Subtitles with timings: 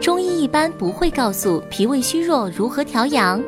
[0.00, 3.42] 中医一般不会告诉脾胃虚弱如何调养，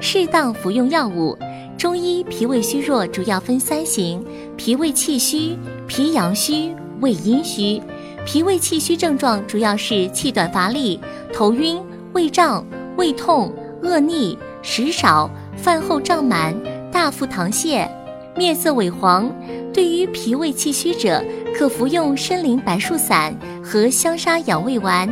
[0.00, 1.38] 适当服用药物。
[1.78, 4.24] 中医脾胃虚弱主要分三型：
[4.56, 5.56] 脾胃气虚、
[5.86, 7.80] 脾阳虚、胃阴虚。
[8.26, 11.00] 脾胃气虚症状主要是气短乏力、
[11.32, 11.80] 头晕、
[12.14, 12.66] 胃胀、
[12.96, 16.52] 胃痛、恶逆、食少、饭后胀满、
[16.90, 17.88] 大腹溏泻、
[18.36, 19.32] 面色萎黄。
[19.72, 21.24] 对于脾胃气虚者，
[21.56, 25.08] 可服用参苓白术散和香砂养胃丸。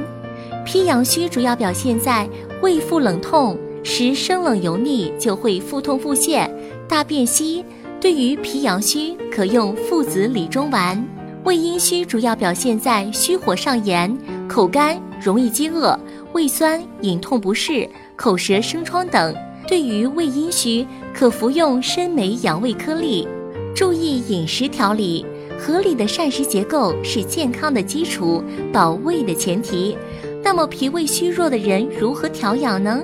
[0.65, 2.29] 脾阳虚主要表现在
[2.63, 6.49] 胃腹冷痛，食生冷油腻就会腹痛腹泻、
[6.89, 7.65] 大便稀。
[8.01, 11.03] 对于脾阳虚，可用附子理中丸。
[11.45, 14.17] 胃阴虚主要表现在虚火上炎、
[14.49, 15.99] 口干、容易饥饿、
[16.33, 19.35] 胃酸、隐痛不适、口舌生疮等。
[19.67, 23.27] 对于胃阴虚，可服用参梅养胃颗粒。
[23.75, 25.25] 注意饮食调理，
[25.59, 29.97] 合理的膳食结构是健康的基础，保胃的前提。
[30.43, 33.03] 那么脾胃虚弱的人如何调养呢？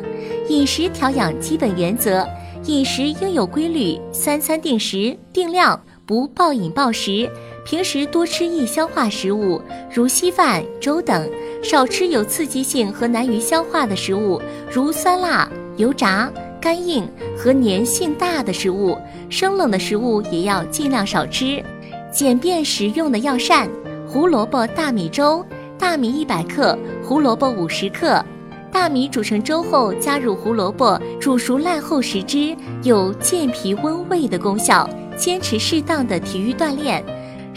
[0.49, 2.27] 饮食调养基本原则：
[2.65, 7.31] 饮食应有规律，三餐定时定量，不暴饮暴食。
[7.65, 9.61] 平时多吃易消化食物，
[9.93, 11.23] 如稀饭、粥等；
[11.63, 14.41] 少吃有刺激性和难于消化的食物，
[14.71, 16.33] 如酸辣、油炸。
[16.59, 18.97] 干硬和粘性大的食物，
[19.29, 21.63] 生冷的食物也要尽量少吃。
[22.11, 23.69] 简便实用的药膳：
[24.09, 25.45] 胡萝卜大米粥，
[25.79, 28.25] 大米一百克，胡萝卜五十克。
[28.73, 34.89] 大米煮成粥后，加入胡萝卜，煮熟烂后食之，有健脾温胃的功效。
[35.17, 37.03] 坚持适当的体育锻炼。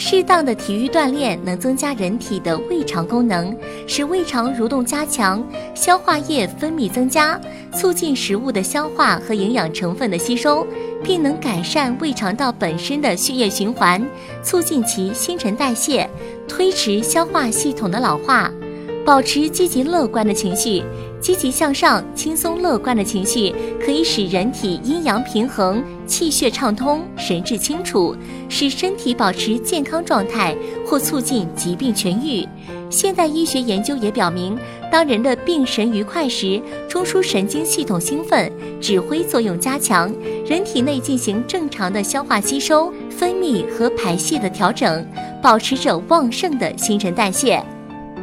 [0.01, 3.53] 适当的体育锻炼能增加人体的胃肠功能，
[3.85, 5.45] 使胃肠蠕动加强，
[5.75, 7.39] 消化液分泌增加，
[7.73, 10.65] 促进食物的消化和营养成分的吸收，
[11.03, 14.01] 并能改善胃肠道本身的血液循环，
[14.41, 16.09] 促进其新陈代谢，
[16.47, 18.49] 推迟消化系统的老化。
[19.09, 20.83] 保持积极乐观的情绪，
[21.19, 23.51] 积极向上、轻松乐观的情绪
[23.83, 28.15] 可以使人体阴阳平衡、气血畅通、神志清楚，
[28.49, 30.55] 使身体保持健康状态，
[30.85, 32.47] 或促进疾病痊愈。
[32.91, 34.55] 现代医学研究也表明，
[34.91, 40.13] 当人的病神愉快时，中枢神经系统兴奋，指挥作用加强，
[40.45, 45.03] 人体内进行正常的消化吸收、分泌和排泄的调整，
[45.41, 47.59] 保持着旺盛的新陈代谢。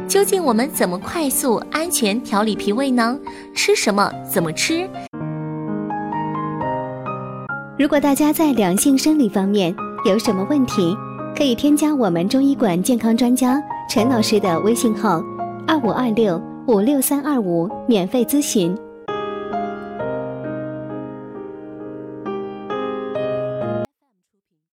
[0.07, 3.19] 究竟我们怎么快速安全调理脾胃呢？
[3.53, 4.09] 吃什么？
[4.31, 4.89] 怎么吃？
[7.77, 9.75] 如果大家在两性生理方面
[10.05, 10.95] 有什么问题，
[11.35, 15.21] 可以添加我们中医馆健康专家陈老师的微信号：
[15.67, 18.73] 二五二六五六三二五，免费咨询。